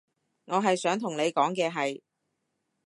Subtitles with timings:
[0.45, 2.01] 我係想同你講嘅係